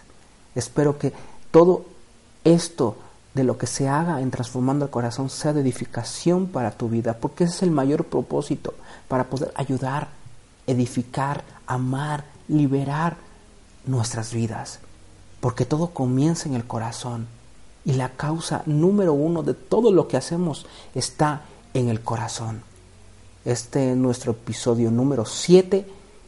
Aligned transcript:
Espero 0.56 0.98
que 0.98 1.14
todo 1.52 1.86
esto 2.44 2.96
de 3.36 3.44
lo 3.44 3.58
que 3.58 3.68
se 3.68 3.88
haga 3.88 4.22
en 4.22 4.32
Transformando 4.32 4.86
el 4.86 4.92
Corazón 4.92 5.30
sea 5.30 5.54
de 5.54 5.62
edificación 5.62 6.48
para 6.48 6.72
tu 6.72 6.90
vida, 6.90 7.18
porque 7.20 7.44
ese 7.44 7.54
es 7.54 7.64
el 7.64 7.72
mayor 7.72 8.06
propósito, 8.06 8.74
para 9.08 9.26
poder 9.26 9.52
ayudar, 9.56 10.08
edificar, 10.66 11.44
amar, 11.68 12.24
liberar 12.48 13.18
nuestras 13.86 14.34
vidas, 14.34 14.80
porque 15.42 15.66
todo 15.66 15.90
comienza 15.90 16.48
en 16.48 16.56
el 16.56 16.66
corazón 16.66 17.28
y 17.86 17.94
la 17.94 18.10
causa 18.10 18.64
número 18.66 19.14
uno 19.14 19.44
de 19.44 19.54
todo 19.54 19.92
lo 19.92 20.08
que 20.08 20.18
hacemos 20.18 20.66
está 20.96 21.44
en 21.74 21.90
el 21.90 22.02
corazón. 22.02 22.64
Este 23.46 23.92
es 23.92 23.98
nuestro 23.98 24.32
episodio 24.32 24.90
número 24.90 25.26
7 25.26 25.86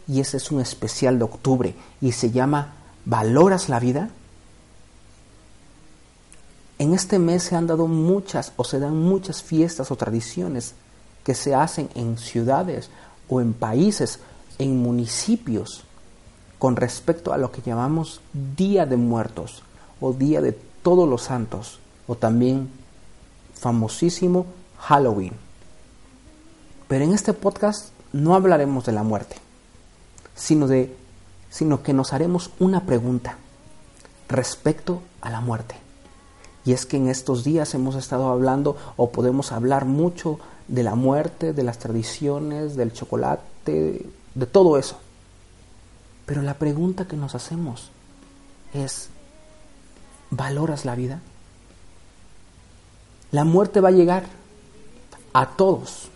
y 0.07 0.19
ese 0.19 0.37
es 0.37 0.51
un 0.51 0.61
especial 0.61 1.17
de 1.17 1.25
octubre 1.25 1.75
y 1.99 2.11
se 2.11 2.31
llama 2.31 2.75
¿Valoras 3.05 3.69
la 3.69 3.79
vida? 3.79 4.09
En 6.79 6.93
este 6.93 7.17
mes 7.17 7.41
se 7.41 7.55
han 7.55 7.65
dado 7.65 7.87
muchas 7.87 8.53
o 8.55 8.63
se 8.63 8.79
dan 8.79 9.01
muchas 9.01 9.41
fiestas 9.41 9.89
o 9.89 9.95
tradiciones 9.95 10.75
que 11.23 11.33
se 11.33 11.55
hacen 11.55 11.89
en 11.95 12.19
ciudades 12.19 12.91
o 13.27 13.41
en 13.41 13.53
países, 13.53 14.19
en 14.59 14.81
municipios, 14.81 15.83
con 16.59 16.75
respecto 16.75 17.33
a 17.33 17.37
lo 17.37 17.51
que 17.51 17.61
llamamos 17.61 18.21
Día 18.55 18.85
de 18.85 18.97
Muertos 18.97 19.63
o 19.99 20.13
Día 20.13 20.41
de 20.41 20.57
Todos 20.87 21.09
los 21.09 21.23
Santos 21.23 21.79
o 22.07 22.15
también 22.15 22.69
famosísimo 23.55 24.45
Halloween. 24.79 25.33
Pero 26.87 27.03
en 27.03 27.11
este 27.13 27.33
podcast 27.33 27.89
no 28.13 28.35
hablaremos 28.35 28.85
de 28.85 28.93
la 28.93 29.03
muerte, 29.03 29.35
sino 30.33 30.65
de 30.65 30.95
sino 31.49 31.83
que 31.83 31.91
nos 31.91 32.13
haremos 32.13 32.51
una 32.59 32.85
pregunta 32.85 33.35
respecto 34.29 35.01
a 35.19 35.29
la 35.29 35.41
muerte. 35.41 35.75
Y 36.63 36.71
es 36.71 36.85
que 36.85 36.95
en 36.95 37.09
estos 37.09 37.43
días 37.43 37.73
hemos 37.73 37.95
estado 37.95 38.29
hablando 38.29 38.77
o 38.95 39.11
podemos 39.11 39.51
hablar 39.51 39.83
mucho 39.83 40.39
de 40.69 40.83
la 40.83 40.95
muerte, 40.95 41.51
de 41.51 41.63
las 41.63 41.79
tradiciones, 41.79 42.77
del 42.77 42.93
chocolate, 42.93 44.05
de 44.35 44.45
todo 44.45 44.77
eso. 44.77 44.97
Pero 46.25 46.43
la 46.43 46.53
pregunta 46.53 47.09
que 47.09 47.17
nos 47.17 47.35
hacemos 47.35 47.91
es, 48.73 49.09
¿valoras 50.29 50.85
la 50.85 50.95
vida? 50.95 51.21
La 53.31 53.43
muerte 53.43 53.81
va 53.81 53.89
a 53.89 53.93
llegar 53.93 54.25
a 55.33 55.45
todos. 55.55 56.09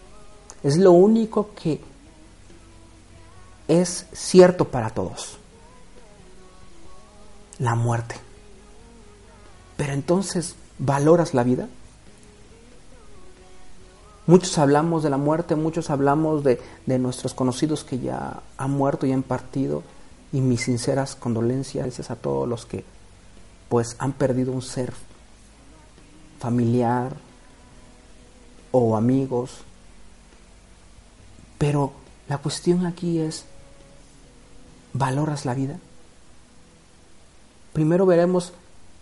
Es 0.63 0.77
lo 0.77 0.91
único 0.91 1.51
que 1.53 1.81
es 3.67 4.05
cierto 4.13 4.65
para 4.65 4.89
todos. 4.89 5.37
La 7.59 7.75
muerte. 7.75 8.15
Pero 9.77 9.93
entonces, 9.93 10.55
¿valoras 10.77 11.33
la 11.33 11.43
vida? 11.43 11.67
Muchos 14.27 14.57
hablamos 14.57 15.03
de 15.03 15.09
la 15.09 15.17
muerte, 15.17 15.55
muchos 15.55 15.89
hablamos 15.89 16.43
de, 16.43 16.61
de, 16.85 16.99
nuestros 16.99 17.33
conocidos 17.33 17.83
que 17.83 17.99
ya 17.99 18.41
han 18.57 18.71
muerto 18.71 19.05
y 19.05 19.11
han 19.11 19.23
partido. 19.23 19.83
Y 20.31 20.39
mis 20.39 20.61
sinceras 20.61 21.15
condolencias 21.15 22.09
a 22.09 22.15
todos 22.15 22.47
los 22.47 22.65
que 22.65 22.85
pues 23.71 23.95
han 23.99 24.11
perdido 24.11 24.51
un 24.51 24.61
ser 24.61 24.91
familiar 26.39 27.15
o 28.73 28.97
amigos. 28.97 29.59
Pero 31.57 31.93
la 32.27 32.37
cuestión 32.39 32.85
aquí 32.85 33.19
es, 33.19 33.45
¿valoras 34.91 35.45
la 35.45 35.53
vida? 35.53 35.79
Primero 37.71 38.05
veremos 38.05 38.51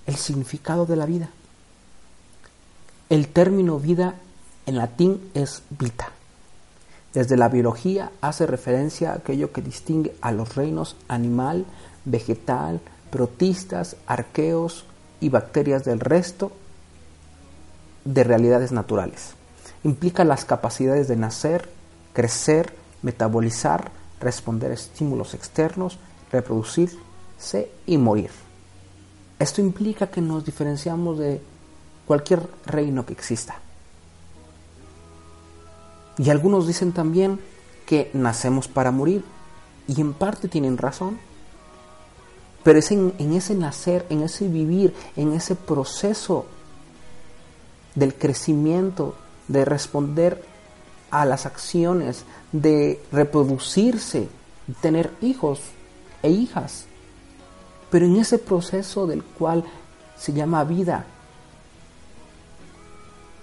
el 0.06 0.18
significado 0.18 0.86
de 0.86 0.98
la 0.98 1.08
vida. 1.08 1.32
El 3.10 3.28
término 3.28 3.80
vida 3.80 4.14
en 4.68 4.78
latín 4.78 5.32
es 5.34 5.64
vita. 5.72 6.12
Desde 7.16 7.38
la 7.38 7.50
biología 7.50 8.12
hace 8.22 8.46
referencia 8.46 9.14
a 9.14 9.16
aquello 9.16 9.52
que 9.52 9.64
distingue 9.64 10.16
a 10.22 10.32
los 10.32 10.56
reinos 10.56 10.96
animal, 11.08 11.66
vegetal, 12.06 12.82
protistas, 13.12 13.96
arqueos 14.08 14.86
y 15.20 15.30
bacterias 15.30 15.84
del 15.84 16.00
resto 16.00 16.52
de 18.06 18.24
realidades 18.24 18.72
naturales. 18.72 19.34
Implica 19.84 20.24
las 20.24 20.46
capacidades 20.46 21.08
de 21.08 21.16
nacer, 21.16 21.70
crecer, 22.14 22.74
metabolizar, 23.02 23.92
responder 24.20 24.72
a 24.72 24.76
estímulos 24.76 25.34
externos, 25.34 25.98
reproducirse 26.32 27.72
y 27.86 27.98
morir. 27.98 28.32
Esto 29.40 29.62
implica 29.62 30.08
que 30.08 30.22
nos 30.22 30.44
diferenciamos 30.44 31.18
de 31.18 31.42
cualquier 32.06 32.42
reino 32.66 33.06
que 33.06 33.14
exista. 33.14 33.60
Y 36.18 36.30
algunos 36.30 36.68
dicen 36.68 36.92
también 36.92 37.40
que 37.86 38.12
nacemos 38.14 38.68
para 38.68 38.92
morir. 38.92 39.24
Y 39.88 40.02
en 40.02 40.14
parte 40.14 40.50
tienen 40.50 40.78
razón. 40.78 41.18
Pero 42.64 42.80
es 42.80 42.92
en, 42.92 43.14
en, 43.20 43.34
ese 43.34 43.56
nacer, 43.56 44.06
en 44.10 44.24
ese 44.24 44.48
vivir, 44.48 44.94
en 45.16 45.34
ese 45.34 45.56
proceso 45.56 46.46
del 47.96 48.14
crecimiento, 48.14 49.16
de 49.48 49.66
responder 49.66 50.44
a 51.12 51.26
las 51.26 51.46
acciones, 51.46 52.26
de 52.52 53.02
reproducirse, 53.12 54.30
tener 54.82 55.12
hijos 55.22 55.60
e 56.22 56.30
hijas, 56.30 56.86
pero 57.90 58.06
en 58.06 58.18
ese 58.18 58.38
proceso 58.38 59.08
del 59.08 59.24
cual 59.24 59.64
se 60.18 60.34
llama 60.34 60.64
vida, 60.64 61.06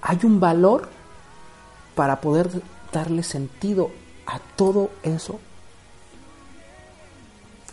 hay 0.02 0.18
un 0.22 0.38
valor 0.38 0.88
para 1.96 2.20
poder 2.20 2.48
darle 2.92 3.22
sentido 3.22 3.90
a 4.26 4.38
todo 4.38 4.90
eso. 5.02 5.40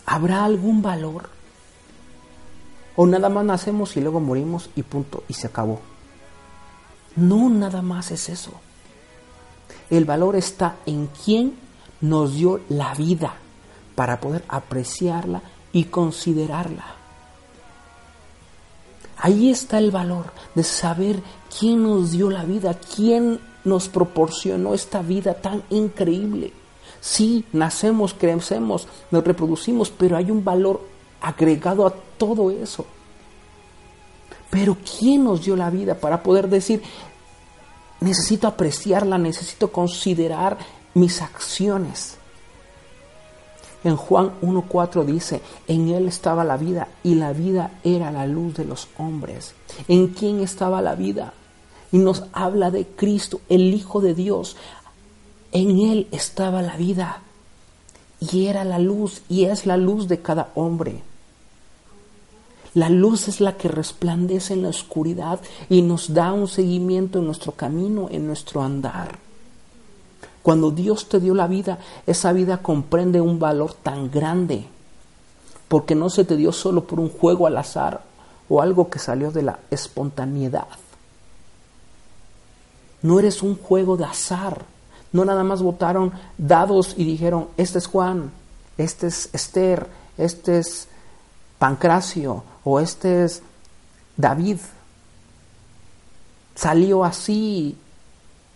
¿Habrá 0.06 0.44
algún 0.44 0.82
valor? 0.82 1.30
¿O 2.96 3.06
nada 3.06 3.28
más 3.28 3.44
nacemos 3.44 3.96
y 3.96 4.00
luego 4.00 4.20
morimos 4.20 4.70
y 4.76 4.82
punto, 4.82 5.24
y 5.28 5.34
se 5.34 5.48
acabó? 5.48 5.80
No, 7.16 7.48
nada 7.48 7.82
más 7.82 8.10
es 8.10 8.28
eso. 8.28 8.52
El 9.90 10.04
valor 10.04 10.36
está 10.36 10.76
en 10.86 11.08
quién 11.24 11.54
nos 12.00 12.34
dio 12.34 12.60
la 12.68 12.94
vida 12.94 13.34
para 13.94 14.20
poder 14.20 14.44
apreciarla 14.48 15.42
y 15.72 15.84
considerarla. 15.84 16.84
Ahí 19.18 19.50
está 19.50 19.78
el 19.78 19.90
valor 19.90 20.26
de 20.54 20.62
saber 20.62 21.22
quién 21.58 21.82
nos 21.82 22.12
dio 22.12 22.30
la 22.30 22.44
vida, 22.44 22.74
quién 22.74 23.40
nos 23.64 23.88
proporcionó 23.88 24.74
esta 24.74 25.02
vida 25.02 25.34
tan 25.34 25.62
increíble. 25.70 26.52
Sí, 27.00 27.44
nacemos, 27.52 28.14
crecemos, 28.14 28.88
nos 29.10 29.24
reproducimos, 29.24 29.90
pero 29.90 30.16
hay 30.16 30.30
un 30.30 30.44
valor 30.44 30.80
agregado 31.24 31.86
a 31.86 31.94
todo 32.18 32.50
eso. 32.50 32.86
Pero 34.50 34.76
¿quién 34.98 35.24
nos 35.24 35.44
dio 35.44 35.56
la 35.56 35.70
vida 35.70 35.94
para 35.94 36.22
poder 36.22 36.48
decir, 36.48 36.82
necesito 38.00 38.46
apreciarla, 38.46 39.18
necesito 39.18 39.72
considerar 39.72 40.58
mis 40.94 41.22
acciones. 41.22 42.18
En 43.82 43.96
Juan 43.96 44.32
1.4 44.40 45.04
dice, 45.04 45.42
en 45.66 45.88
él 45.88 46.08
estaba 46.08 46.44
la 46.44 46.56
vida 46.56 46.88
y 47.02 47.16
la 47.16 47.32
vida 47.32 47.72
era 47.82 48.10
la 48.10 48.26
luz 48.26 48.54
de 48.54 48.64
los 48.64 48.88
hombres. 48.96 49.54
¿En 49.88 50.08
quién 50.08 50.40
estaba 50.40 50.80
la 50.80 50.94
vida? 50.94 51.34
Y 51.92 51.98
nos 51.98 52.24
habla 52.32 52.70
de 52.70 52.86
Cristo, 52.86 53.40
el 53.48 53.74
Hijo 53.74 54.00
de 54.00 54.14
Dios. 54.14 54.56
En 55.52 55.78
él 55.78 56.08
estaba 56.12 56.62
la 56.62 56.76
vida 56.76 57.20
y 58.20 58.46
era 58.46 58.64
la 58.64 58.78
luz 58.78 59.22
y 59.28 59.44
es 59.44 59.66
la 59.66 59.76
luz 59.76 60.08
de 60.08 60.20
cada 60.20 60.50
hombre. 60.54 61.02
La 62.74 62.88
luz 62.88 63.28
es 63.28 63.40
la 63.40 63.56
que 63.56 63.68
resplandece 63.68 64.54
en 64.54 64.62
la 64.62 64.68
oscuridad 64.68 65.40
y 65.68 65.82
nos 65.82 66.12
da 66.12 66.32
un 66.32 66.48
seguimiento 66.48 67.20
en 67.20 67.26
nuestro 67.26 67.52
camino, 67.52 68.08
en 68.10 68.26
nuestro 68.26 68.62
andar. 68.62 69.18
Cuando 70.42 70.70
Dios 70.72 71.08
te 71.08 71.20
dio 71.20 71.34
la 71.34 71.46
vida, 71.46 71.78
esa 72.06 72.32
vida 72.32 72.58
comprende 72.58 73.20
un 73.20 73.38
valor 73.38 73.74
tan 73.74 74.10
grande, 74.10 74.66
porque 75.68 75.94
no 75.94 76.10
se 76.10 76.24
te 76.24 76.36
dio 76.36 76.52
solo 76.52 76.84
por 76.84 77.00
un 77.00 77.08
juego 77.08 77.46
al 77.46 77.56
azar 77.56 78.02
o 78.48 78.60
algo 78.60 78.90
que 78.90 78.98
salió 78.98 79.30
de 79.30 79.42
la 79.42 79.58
espontaneidad. 79.70 80.66
No 83.02 83.18
eres 83.20 83.42
un 83.42 83.56
juego 83.56 83.96
de 83.96 84.04
azar. 84.04 84.64
No 85.12 85.24
nada 85.24 85.44
más 85.44 85.62
votaron 85.62 86.12
dados 86.38 86.94
y 86.96 87.04
dijeron, 87.04 87.48
este 87.56 87.78
es 87.78 87.86
Juan, 87.86 88.32
este 88.78 89.06
es 89.06 89.28
Esther, 89.32 89.86
este 90.18 90.58
es 90.58 90.88
Pancracio 91.58 92.44
o 92.64 92.80
este 92.80 93.24
es 93.24 93.42
David. 94.16 94.58
Salió 96.54 97.04
así 97.04 97.76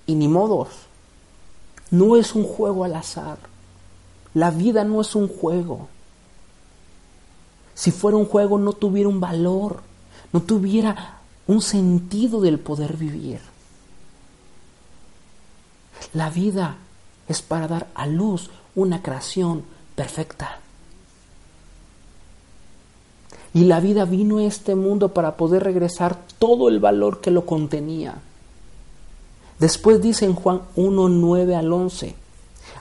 y 0.06 0.14
ni 0.14 0.28
modos. 0.28 0.68
No 1.90 2.16
es 2.16 2.34
un 2.34 2.44
juego 2.44 2.84
al 2.84 2.94
azar. 2.94 3.38
La 4.34 4.50
vida 4.50 4.84
no 4.84 5.00
es 5.00 5.14
un 5.14 5.28
juego. 5.28 5.88
Si 7.74 7.90
fuera 7.90 8.16
un 8.16 8.26
juego 8.26 8.58
no 8.58 8.72
tuviera 8.72 9.08
un 9.08 9.20
valor, 9.20 9.82
no 10.32 10.42
tuviera 10.42 11.18
un 11.46 11.62
sentido 11.62 12.40
del 12.40 12.58
poder 12.58 12.96
vivir. 12.96 13.40
La 16.12 16.30
vida 16.30 16.76
es 17.26 17.42
para 17.42 17.68
dar 17.68 17.88
a 17.94 18.06
luz 18.06 18.50
una 18.74 19.02
creación 19.02 19.64
perfecta. 19.94 20.60
Y 23.54 23.64
la 23.64 23.80
vida 23.80 24.04
vino 24.04 24.38
a 24.38 24.44
este 24.44 24.74
mundo 24.74 25.14
para 25.14 25.36
poder 25.36 25.64
regresar 25.64 26.18
todo 26.38 26.68
el 26.68 26.80
valor 26.80 27.20
que 27.20 27.30
lo 27.30 27.46
contenía. 27.46 28.20
Después 29.58 30.00
dice 30.00 30.24
en 30.24 30.34
Juan 30.34 30.62
1, 30.76 31.08
9 31.08 31.56
al 31.56 31.72
11, 31.72 32.14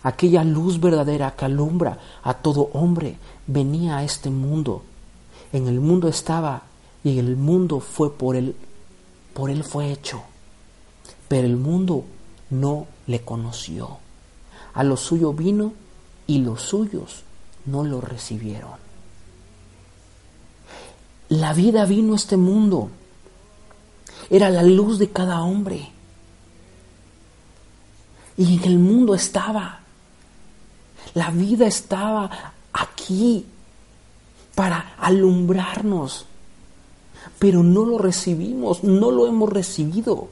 aquella 0.03 0.43
luz 0.43 0.79
verdadera 0.79 1.35
que 1.35 1.45
alumbra 1.45 1.99
a 2.21 2.35
todo 2.35 2.69
hombre 2.73 3.17
venía 3.47 3.97
a 3.97 4.03
este 4.03 4.29
mundo. 4.29 4.83
En 5.53 5.67
el 5.67 5.79
mundo 5.79 6.07
estaba 6.07 6.63
y 7.03 7.17
el 7.17 7.35
mundo 7.35 7.79
fue 7.79 8.13
por 8.13 8.35
él, 8.35 8.55
por 9.33 9.49
él 9.49 9.63
fue 9.63 9.91
hecho. 9.91 10.21
Pero 11.27 11.47
el 11.47 11.57
mundo 11.57 12.03
no 12.49 12.87
le 13.07 13.21
conoció. 13.21 13.97
A 14.73 14.83
lo 14.83 14.97
suyo 14.97 15.33
vino 15.33 15.73
y 16.27 16.39
los 16.39 16.61
suyos 16.61 17.23
no 17.65 17.83
lo 17.83 18.01
recibieron. 18.01 18.86
La 21.29 21.53
vida 21.53 21.85
vino 21.85 22.13
a 22.13 22.15
este 22.15 22.37
mundo. 22.37 22.89
Era 24.29 24.49
la 24.49 24.63
luz 24.63 24.99
de 24.99 25.09
cada 25.09 25.41
hombre. 25.41 25.91
Y 28.37 28.57
en 28.57 28.63
el 28.63 28.79
mundo 28.79 29.15
estaba. 29.15 29.81
La 31.13 31.31
vida 31.31 31.67
estaba 31.67 32.53
aquí 32.71 33.45
para 34.55 34.93
alumbrarnos. 34.99 36.25
Pero 37.39 37.61
no 37.61 37.85
lo 37.85 37.97
recibimos, 37.97 38.83
no 38.83 39.11
lo 39.11 39.27
hemos 39.27 39.51
recibido. 39.51 40.29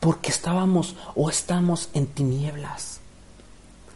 Porque 0.00 0.30
estábamos 0.30 0.94
o 1.14 1.30
estamos 1.30 1.88
en 1.94 2.06
tinieblas. 2.06 3.00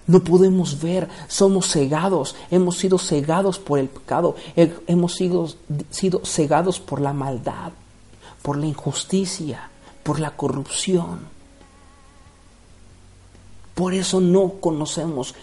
No 0.07 0.25
podemos 0.25 0.81
ver, 0.81 1.09
somos 1.29 1.71
cegados, 1.71 2.35
hemos 2.51 2.79
sido 2.79 2.99
cegados 2.99 3.59
por 3.59 3.79
el 3.79 3.89
pecado, 3.89 4.35
hemos 4.57 5.15
sido, 5.15 5.49
sido 5.91 6.23
cegados 6.25 6.81
por 6.81 7.01
la 7.01 7.13
maldad, 7.13 7.73
por 8.43 8.57
la 8.57 8.67
injusticia, 8.67 9.71
por 10.03 10.19
la 10.19 10.33
corrupción. 10.33 11.21
Por 13.75 13.95
eso 13.95 14.21
no 14.21 14.55
conocemos 14.61 15.35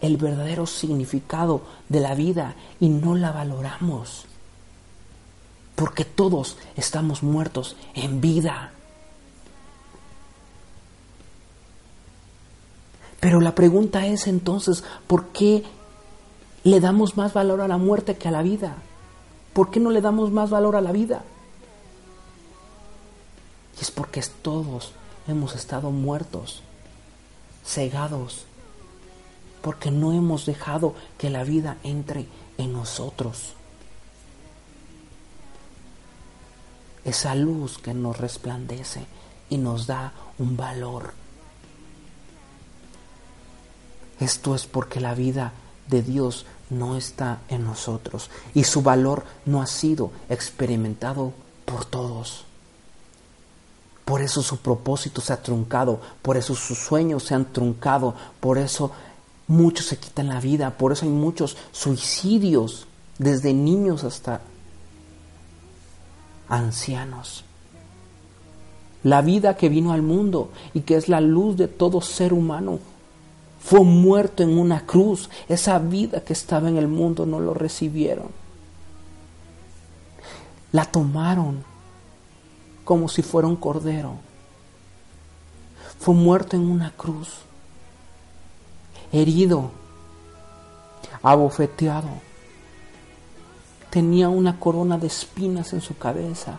el 0.00 0.18
verdadero 0.18 0.66
significado 0.66 1.62
de 1.88 2.00
la 2.00 2.14
vida 2.14 2.56
y 2.78 2.90
no 2.90 3.14
la 3.14 3.32
valoramos. 3.32 4.26
Porque 5.74 6.04
todos 6.04 6.58
estamos 6.76 7.22
muertos 7.22 7.74
en 7.94 8.20
vida. 8.20 8.73
Pero 13.24 13.40
la 13.40 13.54
pregunta 13.54 14.06
es 14.06 14.26
entonces, 14.26 14.84
¿por 15.06 15.28
qué 15.28 15.64
le 16.62 16.78
damos 16.78 17.16
más 17.16 17.32
valor 17.32 17.62
a 17.62 17.68
la 17.68 17.78
muerte 17.78 18.18
que 18.18 18.28
a 18.28 18.30
la 18.30 18.42
vida? 18.42 18.76
¿Por 19.54 19.70
qué 19.70 19.80
no 19.80 19.88
le 19.88 20.02
damos 20.02 20.30
más 20.30 20.50
valor 20.50 20.76
a 20.76 20.82
la 20.82 20.92
vida? 20.92 21.24
Y 23.78 23.80
es 23.80 23.90
porque 23.90 24.22
todos 24.42 24.92
hemos 25.26 25.54
estado 25.54 25.90
muertos, 25.90 26.60
cegados, 27.64 28.44
porque 29.62 29.90
no 29.90 30.12
hemos 30.12 30.44
dejado 30.44 30.94
que 31.16 31.30
la 31.30 31.44
vida 31.44 31.78
entre 31.82 32.26
en 32.58 32.74
nosotros. 32.74 33.54
Esa 37.06 37.34
luz 37.34 37.78
que 37.78 37.94
nos 37.94 38.18
resplandece 38.18 39.06
y 39.48 39.56
nos 39.56 39.86
da 39.86 40.12
un 40.38 40.58
valor. 40.58 41.23
Esto 44.20 44.54
es 44.54 44.66
porque 44.66 45.00
la 45.00 45.14
vida 45.14 45.52
de 45.88 46.02
Dios 46.02 46.46
no 46.70 46.96
está 46.96 47.40
en 47.48 47.64
nosotros 47.64 48.30
y 48.54 48.64
su 48.64 48.82
valor 48.82 49.24
no 49.44 49.60
ha 49.60 49.66
sido 49.66 50.10
experimentado 50.28 51.32
por 51.64 51.84
todos. 51.84 52.44
Por 54.04 54.20
eso 54.20 54.42
su 54.42 54.58
propósito 54.58 55.20
se 55.20 55.32
ha 55.32 55.42
truncado, 55.42 56.00
por 56.20 56.36
eso 56.36 56.54
sus 56.54 56.78
sueños 56.78 57.24
se 57.24 57.34
han 57.34 57.46
truncado, 57.46 58.14
por 58.40 58.58
eso 58.58 58.90
muchos 59.48 59.86
se 59.86 59.98
quitan 59.98 60.28
la 60.28 60.40
vida, 60.40 60.70
por 60.76 60.92
eso 60.92 61.06
hay 61.06 61.10
muchos 61.10 61.56
suicidios, 61.72 62.86
desde 63.18 63.54
niños 63.54 64.04
hasta 64.04 64.40
ancianos. 66.48 67.44
La 69.02 69.22
vida 69.22 69.56
que 69.56 69.68
vino 69.68 69.92
al 69.92 70.02
mundo 70.02 70.50
y 70.72 70.80
que 70.80 70.96
es 70.96 71.08
la 71.08 71.20
luz 71.20 71.56
de 71.56 71.68
todo 71.68 72.00
ser 72.00 72.32
humano 72.32 72.78
fue 73.64 73.80
muerto 73.80 74.42
en 74.42 74.58
una 74.58 74.84
cruz. 74.84 75.30
Esa 75.48 75.78
vida 75.78 76.20
que 76.20 76.34
estaba 76.34 76.68
en 76.68 76.76
el 76.76 76.86
mundo 76.86 77.24
no 77.24 77.40
lo 77.40 77.54
recibieron. 77.54 78.28
La 80.70 80.84
tomaron 80.84 81.64
como 82.84 83.08
si 83.08 83.22
fuera 83.22 83.48
un 83.48 83.56
cordero. 83.56 84.16
Fue 85.98 86.14
muerto 86.14 86.56
en 86.56 86.70
una 86.70 86.90
cruz, 86.90 87.30
herido, 89.10 89.70
abofeteado. 91.22 92.10
Tenía 93.88 94.28
una 94.28 94.60
corona 94.60 94.98
de 94.98 95.06
espinas 95.06 95.72
en 95.72 95.80
su 95.80 95.96
cabeza. 95.96 96.58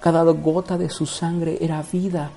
Cada 0.00 0.22
gota 0.22 0.78
de 0.78 0.90
su 0.90 1.06
sangre 1.06 1.58
era 1.60 1.82
vida. 1.82 2.30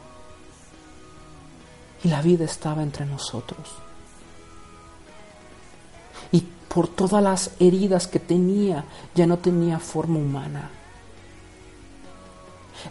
Y 2.03 2.09
la 2.09 2.21
vida 2.21 2.45
estaba 2.45 2.83
entre 2.83 3.05
nosotros. 3.05 3.75
Y 6.31 6.41
por 6.67 6.87
todas 6.87 7.21
las 7.23 7.51
heridas 7.59 8.07
que 8.07 8.19
tenía, 8.19 8.85
ya 9.13 9.27
no 9.27 9.37
tenía 9.37 9.79
forma 9.79 10.17
humana 10.17 10.69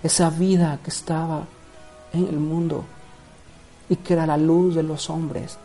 esa 0.03 0.31
vida 0.31 0.79
que 0.83 0.91
estaba 0.91 1.47
en 2.13 2.27
el 2.27 2.39
mundo 2.39 2.85
y 3.89 3.97
que 3.97 4.15
era 4.15 4.27
la 4.27 4.37
luz 4.37 4.75
de 4.75 4.83
los 4.83 5.11
hombres, 5.11 5.59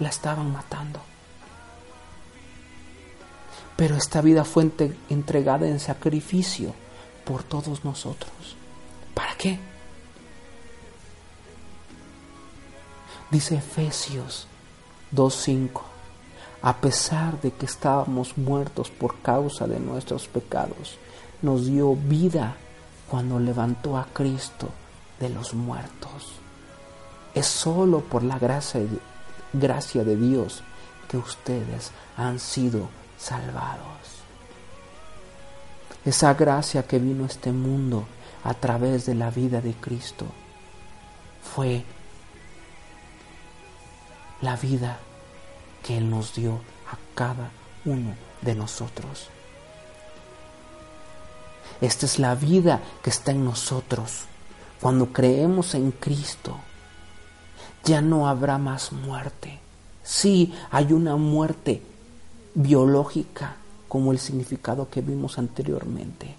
la 0.00 0.08
estaban 0.08 0.52
matando. 0.52 1.00
Pero 3.76 3.96
esta 3.96 4.20
vida 4.20 4.44
fue 4.44 4.70
entregada 5.08 5.66
en 5.66 5.80
sacrificio 5.80 6.74
por 7.24 7.42
todos 7.42 7.84
nosotros. 7.84 8.32
¿Para 9.14 9.34
qué? 9.36 9.58
Dice 13.34 13.56
Efesios 13.56 14.46
2.5, 15.12 15.80
a 16.62 16.76
pesar 16.76 17.40
de 17.40 17.50
que 17.50 17.66
estábamos 17.66 18.38
muertos 18.38 18.90
por 18.90 19.22
causa 19.22 19.66
de 19.66 19.80
nuestros 19.80 20.28
pecados, 20.28 20.98
nos 21.42 21.66
dio 21.66 21.96
vida 21.96 22.54
cuando 23.10 23.40
levantó 23.40 23.98
a 23.98 24.06
Cristo 24.12 24.68
de 25.18 25.30
los 25.30 25.52
muertos. 25.52 26.34
Es 27.34 27.46
solo 27.46 28.02
por 28.02 28.22
la 28.22 28.38
gracia 28.38 28.82
gracia 29.52 30.04
de 30.04 30.16
Dios 30.16 30.62
que 31.08 31.16
ustedes 31.16 31.90
han 32.16 32.38
sido 32.38 32.88
salvados. 33.18 34.22
Esa 36.04 36.34
gracia 36.34 36.86
que 36.86 37.00
vino 37.00 37.24
a 37.24 37.26
este 37.26 37.50
mundo 37.50 38.06
a 38.44 38.54
través 38.54 39.06
de 39.06 39.16
la 39.16 39.30
vida 39.30 39.60
de 39.60 39.74
Cristo 39.74 40.26
fue 41.42 41.84
la 44.44 44.56
vida 44.56 44.98
que 45.82 45.96
Él 45.96 46.10
nos 46.10 46.34
dio 46.34 46.54
a 46.90 46.98
cada 47.14 47.50
uno 47.84 48.14
de 48.42 48.54
nosotros. 48.54 49.28
Esta 51.80 52.06
es 52.06 52.18
la 52.18 52.34
vida 52.34 52.80
que 53.02 53.10
está 53.10 53.32
en 53.32 53.44
nosotros. 53.44 54.26
Cuando 54.80 55.12
creemos 55.12 55.74
en 55.74 55.90
Cristo, 55.90 56.56
ya 57.84 58.00
no 58.00 58.28
habrá 58.28 58.58
más 58.58 58.92
muerte. 58.92 59.58
Sí, 60.02 60.54
hay 60.70 60.92
una 60.92 61.16
muerte 61.16 61.82
biológica, 62.54 63.56
como 63.88 64.12
el 64.12 64.18
significado 64.18 64.90
que 64.90 65.00
vimos 65.00 65.38
anteriormente, 65.38 66.34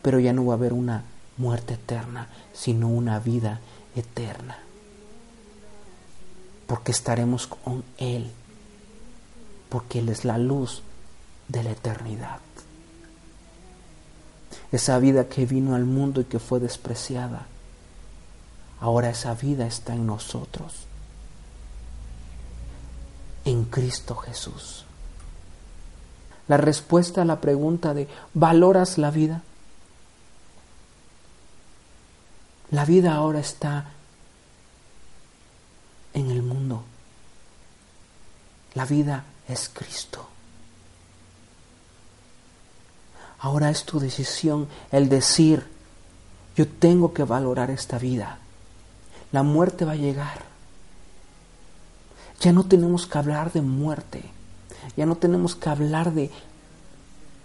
pero 0.00 0.18
ya 0.18 0.32
no 0.32 0.46
va 0.46 0.54
a 0.54 0.56
haber 0.56 0.72
una 0.72 1.04
muerte 1.36 1.74
eterna, 1.74 2.28
sino 2.52 2.88
una 2.88 3.18
vida 3.18 3.60
eterna. 3.94 4.58
Porque 6.66 6.92
estaremos 6.92 7.46
con 7.46 7.84
Él, 7.98 8.30
porque 9.68 9.98
Él 9.98 10.08
es 10.08 10.24
la 10.24 10.38
luz 10.38 10.82
de 11.48 11.62
la 11.62 11.70
eternidad. 11.70 12.40
Esa 14.70 14.98
vida 14.98 15.28
que 15.28 15.44
vino 15.44 15.74
al 15.74 15.84
mundo 15.84 16.22
y 16.22 16.24
que 16.24 16.38
fue 16.38 16.58
despreciada, 16.60 17.46
ahora 18.80 19.10
esa 19.10 19.34
vida 19.34 19.66
está 19.66 19.94
en 19.94 20.06
nosotros, 20.06 20.86
en 23.44 23.64
Cristo 23.64 24.16
Jesús. 24.16 24.86
La 26.48 26.56
respuesta 26.56 27.22
a 27.22 27.24
la 27.24 27.40
pregunta 27.40 27.94
de 27.94 28.08
¿valoras 28.34 28.98
la 28.98 29.10
vida? 29.10 29.42
La 32.70 32.84
vida 32.84 33.14
ahora 33.14 33.40
está 33.40 33.90
en 36.14 36.30
el 36.30 36.42
mundo. 36.42 36.84
La 38.74 38.84
vida 38.86 39.24
es 39.48 39.68
Cristo. 39.68 40.28
Ahora 43.38 43.70
es 43.70 43.84
tu 43.84 43.98
decisión 43.98 44.68
el 44.92 45.08
decir, 45.08 45.66
yo 46.56 46.68
tengo 46.68 47.12
que 47.12 47.24
valorar 47.24 47.70
esta 47.70 47.98
vida. 47.98 48.38
La 49.32 49.42
muerte 49.42 49.84
va 49.84 49.92
a 49.92 49.96
llegar. 49.96 50.42
Ya 52.40 52.52
no 52.52 52.64
tenemos 52.64 53.06
que 53.06 53.18
hablar 53.18 53.52
de 53.52 53.62
muerte. 53.62 54.22
Ya 54.96 55.06
no 55.06 55.16
tenemos 55.16 55.56
que 55.56 55.68
hablar 55.68 56.12
de, 56.12 56.30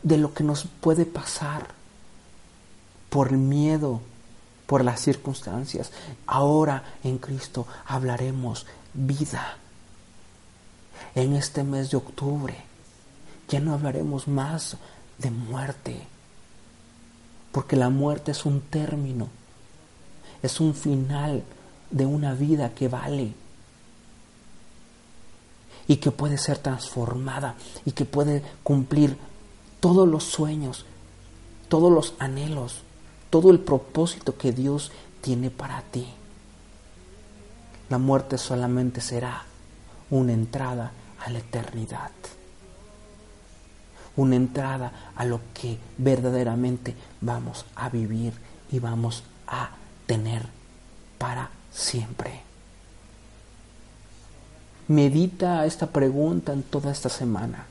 de 0.04 0.18
lo 0.18 0.34
que 0.34 0.44
nos 0.44 0.66
puede 0.82 1.06
pasar 1.06 1.68
por 3.10 3.32
miedo, 3.32 4.02
por 4.68 4.84
las 4.84 5.02
circunstancias. 5.02 5.92
Ahora 6.28 6.84
en 7.04 7.18
Cristo 7.18 7.66
hablaremos 7.88 8.68
vida. 8.94 9.58
En 11.16 11.36
este 11.36 11.64
mes 11.64 11.90
de 11.90 11.98
octubre 11.98 12.56
ya 13.48 13.60
no 13.60 13.74
hablaremos 13.74 14.28
más 14.28 14.78
de 15.18 15.32
muerte, 15.32 16.06
porque 17.52 17.76
la 17.76 17.90
muerte 17.90 18.32
es 18.32 18.46
un 18.46 18.62
término, 18.62 19.30
es 20.44 20.60
un 20.60 20.76
final 20.76 21.44
de 21.90 22.06
una 22.06 22.34
vida 22.34 22.76
que 22.76 22.90
vale 22.90 23.34
y 25.88 25.96
que 25.96 26.12
puede 26.12 26.38
ser 26.38 26.58
transformada 26.58 27.56
y 27.86 27.94
que 27.94 28.04
puede 28.04 28.44
cumplir 28.62 29.18
todos 29.80 30.08
los 30.08 30.26
sueños, 30.26 30.86
todos 31.70 31.92
los 31.92 32.14
anhelos 32.20 32.82
todo 33.30 33.52
el 33.52 33.60
propósito 33.60 34.38
que 34.38 34.52
Dios 34.52 34.92
tiene 35.22 35.50
para 35.50 35.82
ti. 35.82 36.08
La 37.90 37.98
muerte 37.98 38.38
solamente 38.38 39.02
será 39.02 39.44
una 40.10 40.34
entrada 40.34 40.92
a 41.26 41.30
la 41.30 41.40
eternidad, 41.40 42.12
una 44.16 44.36
entrada 44.36 45.12
a 45.16 45.26
lo 45.26 45.42
que 45.54 45.78
verdaderamente 45.98 46.96
vamos 47.22 47.66
a 47.76 47.90
vivir 47.90 48.34
y 48.72 48.80
vamos 48.80 49.24
a 49.48 49.72
tener 50.06 50.46
para 51.18 51.50
siempre. 51.72 52.42
Medita 54.88 55.66
esta 55.66 55.88
pregunta 55.88 56.54
en 56.54 56.64
toda 56.64 56.92
esta 56.92 57.10
semana, 57.10 57.66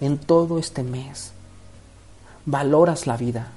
en 0.00 0.18
todo 0.18 0.58
este 0.58 0.82
mes. 0.82 1.32
¿Valoras 2.46 3.06
la 3.06 3.16
vida? 3.16 3.52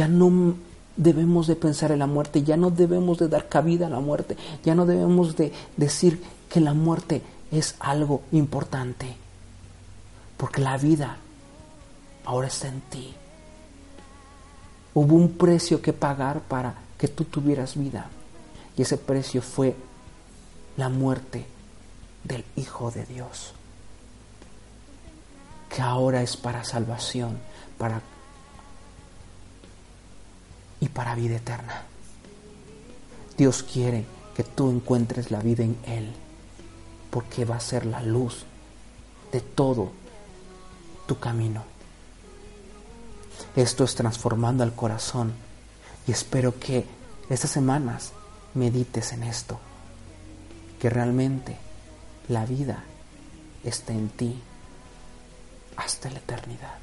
Ya 0.00 0.08
no 0.08 0.54
debemos 0.96 1.46
de 1.46 1.56
pensar 1.56 1.92
en 1.92 1.98
la 1.98 2.06
muerte, 2.06 2.42
ya 2.42 2.56
no 2.56 2.70
debemos 2.70 3.18
de 3.18 3.28
dar 3.28 3.50
cabida 3.50 3.86
a 3.86 3.90
la 3.90 4.00
muerte, 4.00 4.34
ya 4.64 4.74
no 4.74 4.86
debemos 4.86 5.36
de 5.36 5.52
decir 5.76 6.22
que 6.48 6.58
la 6.58 6.72
muerte 6.72 7.20
es 7.52 7.74
algo 7.80 8.22
importante, 8.32 9.14
porque 10.38 10.62
la 10.62 10.78
vida 10.78 11.18
ahora 12.24 12.48
está 12.48 12.68
en 12.68 12.80
ti. 12.80 13.12
Hubo 14.94 15.16
un 15.16 15.32
precio 15.36 15.82
que 15.82 15.92
pagar 15.92 16.40
para 16.40 16.76
que 16.96 17.06
tú 17.06 17.24
tuvieras 17.24 17.76
vida, 17.76 18.08
y 18.78 18.80
ese 18.80 18.96
precio 18.96 19.42
fue 19.42 19.76
la 20.78 20.88
muerte 20.88 21.44
del 22.24 22.42
Hijo 22.56 22.90
de 22.90 23.04
Dios, 23.04 23.52
que 25.68 25.82
ahora 25.82 26.22
es 26.22 26.38
para 26.38 26.64
salvación, 26.64 27.38
para 27.76 28.00
y 30.80 30.88
para 30.88 31.14
vida 31.14 31.36
eterna. 31.36 31.82
Dios 33.36 33.62
quiere 33.62 34.04
que 34.34 34.44
tú 34.44 34.70
encuentres 34.70 35.30
la 35.30 35.40
vida 35.40 35.64
en 35.64 35.76
Él, 35.86 36.12
porque 37.10 37.44
va 37.44 37.56
a 37.56 37.60
ser 37.60 37.86
la 37.86 38.02
luz 38.02 38.44
de 39.32 39.40
todo 39.40 39.92
tu 41.06 41.18
camino. 41.18 41.64
Esto 43.56 43.84
es 43.84 43.94
transformando 43.94 44.62
al 44.62 44.74
corazón 44.74 45.32
y 46.06 46.12
espero 46.12 46.58
que 46.58 46.86
estas 47.28 47.50
semanas 47.50 48.12
medites 48.54 49.12
en 49.12 49.22
esto, 49.22 49.58
que 50.80 50.90
realmente 50.90 51.56
la 52.28 52.46
vida 52.46 52.84
está 53.64 53.92
en 53.92 54.08
ti 54.08 54.40
hasta 55.76 56.10
la 56.10 56.18
eternidad. 56.18 56.78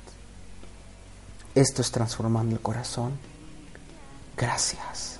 Esto 1.55 1.81
es 1.81 1.91
transformando 1.91 2.55
el 2.55 2.61
corazón 2.61 3.13
Gracias. 4.38 5.16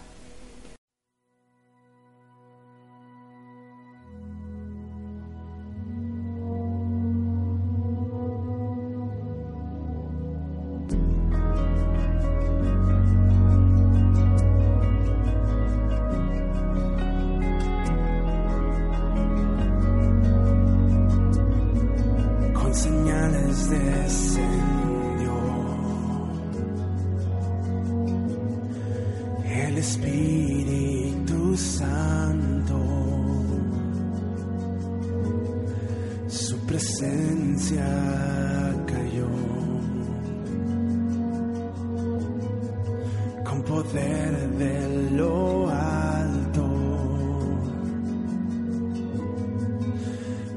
Poder 43.88 44.50
de 44.58 45.12
lo 45.12 45.70
alto. 45.70 46.68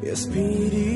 Espíritu 0.03 0.90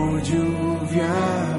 como 0.00 0.18
lluvia 0.20 1.49